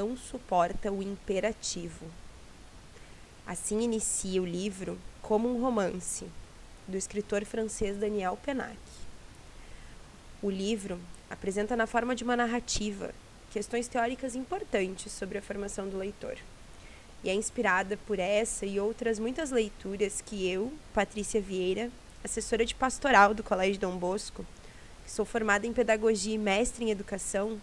não 0.00 0.16
suporta 0.16 0.90
o 0.90 1.02
imperativo. 1.02 2.06
Assim 3.46 3.82
inicia 3.82 4.40
o 4.40 4.46
livro 4.46 4.98
como 5.20 5.46
um 5.46 5.60
romance, 5.60 6.26
do 6.88 6.96
escritor 6.96 7.44
francês 7.44 7.98
Daniel 7.98 8.38
Pennac. 8.42 8.78
O 10.42 10.48
livro 10.48 10.98
apresenta 11.28 11.76
na 11.76 11.86
forma 11.86 12.16
de 12.16 12.24
uma 12.24 12.34
narrativa 12.34 13.12
questões 13.50 13.88
teóricas 13.88 14.34
importantes 14.34 15.12
sobre 15.12 15.36
a 15.36 15.42
formação 15.42 15.86
do 15.86 15.98
leitor. 15.98 16.38
E 17.22 17.28
é 17.28 17.34
inspirada 17.34 17.98
por 18.06 18.18
essa 18.18 18.64
e 18.64 18.80
outras 18.80 19.18
muitas 19.18 19.50
leituras 19.50 20.22
que 20.22 20.48
eu, 20.50 20.72
Patrícia 20.94 21.42
Vieira, 21.42 21.90
assessora 22.24 22.64
de 22.64 22.74
pastoral 22.74 23.34
do 23.34 23.42
Colégio 23.42 23.78
Dom 23.78 23.98
Bosco, 23.98 24.46
que 25.04 25.10
sou 25.10 25.26
formada 25.26 25.66
em 25.66 25.74
pedagogia 25.74 26.36
e 26.36 26.38
mestre 26.38 26.86
em 26.86 26.90
educação, 26.90 27.60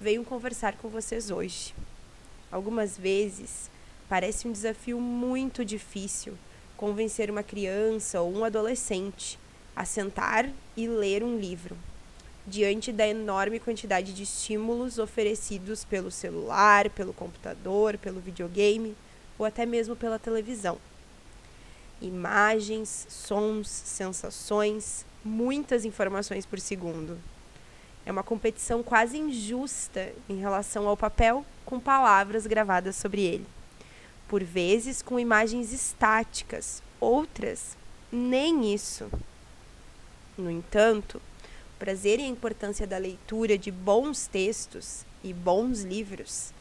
venho 0.00 0.24
conversar 0.24 0.76
com 0.76 0.88
vocês 0.88 1.30
hoje. 1.30 1.74
Algumas 2.50 2.96
vezes 2.96 3.70
parece 4.08 4.46
um 4.46 4.52
desafio 4.52 5.00
muito 5.00 5.64
difícil 5.64 6.36
convencer 6.76 7.30
uma 7.30 7.42
criança 7.42 8.20
ou 8.20 8.32
um 8.32 8.44
adolescente 8.44 9.38
a 9.74 9.84
sentar 9.84 10.48
e 10.76 10.86
ler 10.86 11.22
um 11.22 11.38
livro, 11.38 11.76
diante 12.46 12.92
da 12.92 13.06
enorme 13.06 13.58
quantidade 13.58 14.12
de 14.12 14.22
estímulos 14.22 14.98
oferecidos 14.98 15.84
pelo 15.84 16.10
celular, 16.10 16.90
pelo 16.90 17.12
computador, 17.12 17.98
pelo 17.98 18.20
videogame 18.20 18.94
ou 19.38 19.44
até 19.44 19.66
mesmo 19.66 19.96
pela 19.96 20.18
televisão. 20.18 20.78
Imagens, 22.00 23.06
sons, 23.08 23.68
sensações, 23.68 25.04
muitas 25.24 25.84
informações 25.84 26.44
por 26.44 26.60
segundo. 26.60 27.18
É 28.06 28.12
uma 28.12 28.22
competição 28.22 28.84
quase 28.84 29.18
injusta 29.18 30.12
em 30.28 30.38
relação 30.38 30.86
ao 30.86 30.96
papel 30.96 31.44
com 31.64 31.80
palavras 31.80 32.46
gravadas 32.46 32.94
sobre 32.94 33.22
ele. 33.22 33.44
Por 34.28 34.44
vezes 34.44 35.02
com 35.02 35.18
imagens 35.18 35.72
estáticas, 35.72 36.80
outras 37.00 37.76
nem 38.12 38.72
isso. 38.72 39.10
No 40.38 40.48
entanto, 40.48 41.20
o 41.74 41.78
prazer 41.80 42.20
e 42.20 42.22
a 42.22 42.28
importância 42.28 42.86
da 42.86 42.96
leitura 42.96 43.58
de 43.58 43.72
bons 43.72 44.28
textos 44.28 45.04
e 45.24 45.32
bons 45.32 45.82
livros 45.82 46.52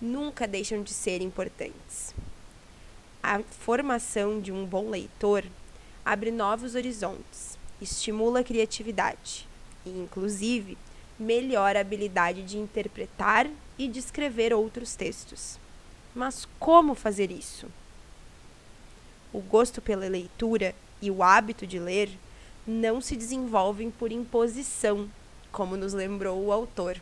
nunca 0.00 0.48
deixam 0.48 0.82
de 0.82 0.94
ser 0.94 1.20
importantes. 1.20 2.14
A 3.22 3.42
formação 3.42 4.40
de 4.40 4.50
um 4.50 4.64
bom 4.64 4.88
leitor 4.88 5.44
abre 6.02 6.30
novos 6.30 6.74
horizontes, 6.74 7.58
estimula 7.82 8.40
a 8.40 8.44
criatividade 8.44 9.46
e, 9.86 9.90
inclusive, 9.90 10.76
melhora 11.18 11.78
a 11.78 11.80
habilidade 11.80 12.42
de 12.42 12.58
interpretar 12.58 13.48
e 13.78 13.88
de 13.88 13.98
escrever 13.98 14.52
outros 14.52 14.94
textos. 14.94 15.58
Mas 16.14 16.46
como 16.58 16.94
fazer 16.94 17.30
isso? 17.30 17.66
O 19.32 19.40
gosto 19.40 19.80
pela 19.80 20.08
leitura 20.08 20.74
e 21.00 21.10
o 21.10 21.22
hábito 21.22 21.66
de 21.66 21.78
ler 21.78 22.10
não 22.66 23.00
se 23.00 23.16
desenvolvem 23.16 23.90
por 23.90 24.10
imposição, 24.10 25.08
como 25.52 25.76
nos 25.76 25.92
lembrou 25.92 26.44
o 26.44 26.52
autor, 26.52 27.00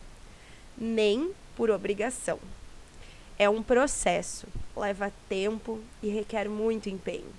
nem 0.77 1.33
por 1.57 1.71
obrigação. 1.71 2.39
É 3.39 3.49
um 3.49 3.63
processo, 3.63 4.47
leva 4.77 5.13
tempo 5.29 5.81
e 6.03 6.09
requer 6.09 6.49
muito 6.49 6.89
empenho. 6.89 7.33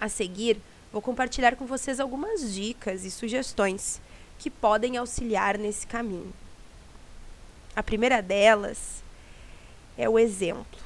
A 0.00 0.08
seguir, 0.08 0.60
vou 0.92 1.00
compartilhar 1.00 1.56
com 1.56 1.64
vocês 1.64 1.98
algumas 1.98 2.52
dicas 2.52 3.04
e 3.04 3.10
sugestões 3.10 4.00
que 4.38 4.50
podem 4.50 4.96
auxiliar 4.96 5.58
nesse 5.58 5.86
caminho. 5.86 6.32
A 7.74 7.82
primeira 7.82 8.22
delas 8.22 9.02
é 9.98 10.08
o 10.08 10.18
exemplo. 10.18 10.80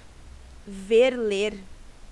Ver 0.66 1.16
ler 1.16 1.58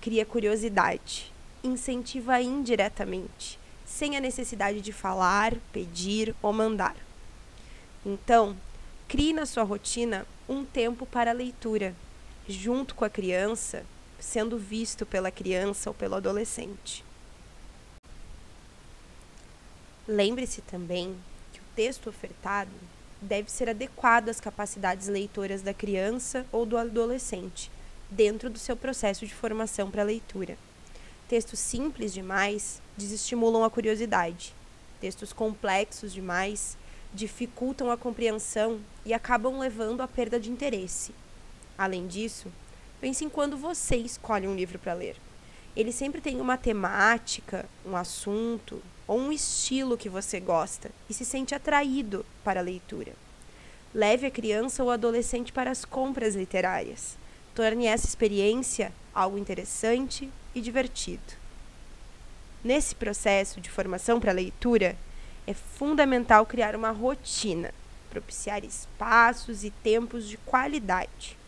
cria 0.01 0.25
curiosidade, 0.25 1.33
incentiva 1.63 2.41
indiretamente, 2.41 3.59
sem 3.85 4.17
a 4.17 4.21
necessidade 4.21 4.81
de 4.81 4.93
falar, 4.93 5.55
pedir 5.73 6.35
ou 6.41 6.53
mandar. 6.53 6.97
Então, 8.07 8.57
crie 9.07 9.33
na 9.33 9.45
sua 9.47 9.65
rotina 9.65 10.27
um 10.49 10.65
tempo 10.65 11.05
para 11.05 11.31
a 11.31 11.35
leitura, 11.35 11.95
junto 12.49 12.95
com 12.95 13.05
a 13.05 13.11
criança, 13.11 13.85
sendo 14.19 14.57
visto 14.59 15.05
pela 15.05 15.31
criança 15.31 15.91
ou 15.91 15.95
pelo 15.95 16.15
adolescente. 16.15 17.05
Lembre-se 20.11 20.63
também 20.63 21.15
que 21.53 21.61
o 21.61 21.65
texto 21.77 22.09
ofertado 22.09 22.71
deve 23.21 23.51
ser 23.51 23.69
adequado 23.69 24.31
às 24.31 24.41
capacidades 24.41 25.07
leitoras 25.07 25.61
da 25.61 25.75
criança 25.75 26.47
ou 26.51 26.65
do 26.65 26.79
adolescente, 26.79 27.71
dentro 28.11 28.49
do 28.49 28.59
seu 28.59 28.75
processo 28.75 29.27
de 29.27 29.35
formação 29.35 29.91
para 29.91 30.01
a 30.01 30.07
leitura. 30.07 30.57
Textos 31.29 31.59
simples 31.59 32.15
demais 32.15 32.81
desestimulam 32.97 33.63
a 33.63 33.69
curiosidade. 33.69 34.55
Textos 34.99 35.35
complexos 35.35 36.11
demais 36.11 36.79
dificultam 37.13 37.91
a 37.91 37.97
compreensão 37.99 38.81
e 39.05 39.13
acabam 39.13 39.59
levando 39.59 40.01
à 40.01 40.09
perda 40.09 40.41
de 40.41 40.51
interesse. 40.51 41.15
Além 41.77 42.07
disso, 42.07 42.51
pense 42.99 43.27
em 43.27 43.29
quando 43.29 43.59
você 43.59 43.97
escolhe 43.97 44.49
um 44.49 44.57
livro 44.57 44.79
para 44.79 44.95
ler. 44.95 45.17
Ele 45.79 45.93
sempre 45.93 46.21
tem 46.21 46.41
uma 46.41 46.57
temática, 46.57 47.65
um 47.87 47.97
assunto 47.97 48.83
ou 49.07 49.17
um 49.17 49.31
estilo 49.31 49.97
que 49.97 50.09
você 50.09 50.41
gosta 50.41 50.91
e 51.09 51.15
se 51.15 51.25
sente 51.25 51.55
atraído 51.55 52.27
para 52.43 52.59
a 52.59 52.65
leitura. 52.65 53.13
Leve 53.95 54.27
a 54.27 54.31
criança 54.31 54.83
ou 54.83 54.91
adolescente 54.91 55.53
para 55.53 55.71
as 55.71 55.85
compras 55.85 56.35
literárias. 56.35 57.17
Torne 57.55 57.87
essa 57.87 58.07
experiência 58.07 58.93
algo 59.15 59.39
interessante 59.39 60.29
e 60.53 60.61
divertido. 60.61 61.23
Nesse 62.65 62.97
processo 62.97 63.61
de 63.61 63.71
formação 63.71 64.19
para 64.19 64.33
a 64.33 64.35
leitura, 64.35 64.97
é 65.47 65.55
fundamental 65.55 66.45
criar 66.45 66.75
uma 66.75 66.91
rotina, 66.91 67.73
propiciar 68.11 68.65
espaços 68.65 69.63
e 69.63 69.71
tempos 69.71 70.29
de 70.29 70.39
qualidade. 70.39 71.39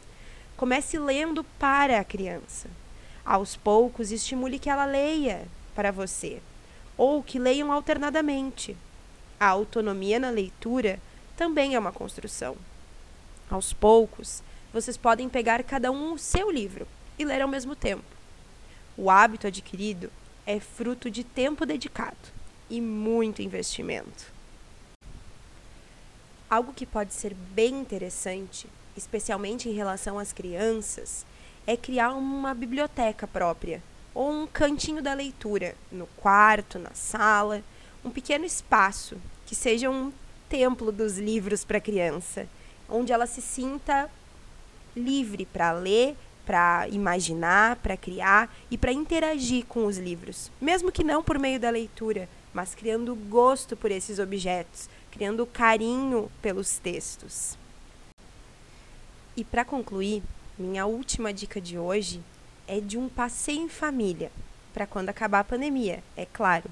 Comece 0.57 1.01
lendo 1.01 1.43
para 1.59 1.99
a 1.99 2.05
criança. 2.05 2.71
Aos 3.25 3.57
poucos, 3.57 4.11
estimule 4.11 4.59
que 4.59 4.71
ela 4.71 4.85
leia 4.85 5.47
para 5.75 5.91
você, 5.91 6.41
ou 6.97 7.23
que 7.23 7.39
leiam 7.39 7.71
alternadamente. 7.71 8.77
A 9.39 9.47
autonomia 9.47 10.19
na 10.19 10.31
leitura 10.31 11.01
também 11.37 11.75
é 11.75 11.79
uma 11.79 11.93
construção. 11.93 12.57
Aos 13.51 13.73
poucos, 13.73 14.43
vocês 14.73 14.97
podem 14.97 15.29
pegar 15.29 15.63
cada 15.65 15.91
um 15.91 16.13
o 16.13 16.19
seu 16.19 16.51
livro 16.51 16.87
e 17.19 17.25
ler 17.25 17.43
ao 17.43 17.49
mesmo 17.49 17.75
tempo. 17.75 18.05
O 18.97 19.11
hábito 19.11 19.47
adquirido 19.47 20.11
é 20.47 20.61
fruto 20.61 21.11
de 21.11 21.25
tempo 21.25 21.65
dedicado 21.65 22.17
e 22.69 22.81
muito 22.81 23.43
investimento. 23.43 24.33
Algo 26.49 26.73
que 26.73 26.85
pode 26.85 27.15
ser 27.15 27.35
bem 27.35 27.75
interessante, 27.81 28.69
especialmente 28.97 29.69
em 29.69 29.73
relação 29.73 30.19
às 30.19 30.33
crianças, 30.33 31.25
é 31.71 31.77
criar 31.77 32.11
uma 32.15 32.53
biblioteca 32.53 33.29
própria 33.29 33.81
ou 34.13 34.29
um 34.29 34.45
cantinho 34.45 35.01
da 35.01 35.15
leitura 35.15 35.77
no 35.93 36.09
quarto, 36.17 36.81
na 36.81 36.91
sala, 36.95 37.63
um 38.05 38.11
pequeno 38.11 38.45
espaço 38.45 39.17
que 39.47 39.55
seja 39.55 39.89
um 39.89 40.13
templo 40.49 40.91
dos 40.91 41.17
livros 41.17 41.65
para 41.65 41.79
a 41.79 41.81
criança, 41.81 42.49
onde 42.89 43.13
ela 43.13 43.25
se 43.25 43.41
sinta 43.41 44.11
livre 44.97 45.47
para 45.47 45.71
ler, 45.71 46.17
para 46.45 46.89
imaginar, 46.89 47.77
para 47.77 47.97
criar 47.97 48.53
e 48.69 48.77
para 48.77 48.91
interagir 48.91 49.65
com 49.67 49.87
os 49.87 49.97
livros, 49.97 50.51
mesmo 50.61 50.91
que 50.91 51.05
não 51.05 51.23
por 51.23 51.39
meio 51.39 51.61
da 51.61 51.71
leitura, 51.71 52.29
mas 52.53 52.75
criando 52.75 53.15
gosto 53.15 53.77
por 53.77 53.93
esses 53.93 54.19
objetos, 54.19 54.89
criando 55.13 55.47
carinho 55.47 56.29
pelos 56.43 56.79
textos. 56.79 57.57
E 59.37 59.45
para 59.45 59.65
concluir, 59.65 60.21
minha 60.61 60.85
última 60.85 61.33
dica 61.33 61.59
de 61.59 61.79
hoje 61.79 62.21
é 62.69 62.81
de 62.81 62.99
um 62.99 63.09
passeio 63.09 63.63
em 63.63 63.69
família, 63.69 64.31
para 64.75 64.87
quando 64.87 65.09
acabar 65.09 65.41
a 65.41 65.45
pandemia, 65.45 66.05
é 66.15 66.27
claro, 66.27 66.71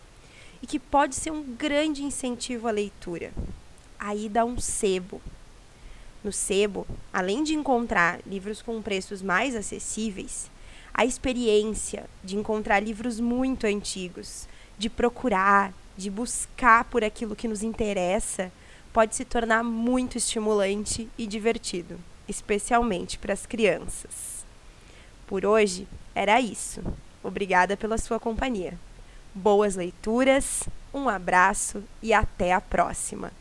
e 0.62 0.66
que 0.66 0.78
pode 0.78 1.14
ser 1.14 1.30
um 1.30 1.42
grande 1.42 2.04
incentivo 2.04 2.68
à 2.68 2.70
leitura. 2.70 3.32
Aí 3.98 4.28
dá 4.28 4.44
um 4.44 4.60
sebo. 4.60 5.22
No 6.22 6.30
sebo, 6.30 6.86
além 7.10 7.42
de 7.42 7.54
encontrar 7.54 8.20
livros 8.26 8.60
com 8.60 8.82
preços 8.82 9.22
mais 9.22 9.56
acessíveis, 9.56 10.50
a 10.92 11.06
experiência 11.06 12.04
de 12.22 12.36
encontrar 12.36 12.80
livros 12.80 13.18
muito 13.18 13.66
antigos, 13.66 14.46
de 14.76 14.90
procurar, 14.90 15.72
de 15.96 16.10
buscar 16.10 16.84
por 16.84 17.02
aquilo 17.02 17.34
que 17.34 17.48
nos 17.48 17.62
interessa, 17.62 18.52
pode 18.92 19.16
se 19.16 19.24
tornar 19.24 19.64
muito 19.64 20.18
estimulante 20.18 21.08
e 21.16 21.26
divertido, 21.26 21.98
especialmente 22.28 23.18
para 23.18 23.32
as 23.32 23.46
crianças. 23.46 24.44
Por 25.26 25.44
hoje 25.44 25.86
era 26.14 26.40
isso. 26.40 26.82
Obrigada 27.22 27.76
pela 27.76 27.98
sua 27.98 28.20
companhia. 28.20 28.78
Boas 29.34 29.76
leituras, 29.76 30.68
um 30.92 31.08
abraço 31.08 31.82
e 32.02 32.12
até 32.12 32.52
a 32.52 32.60
próxima! 32.60 33.32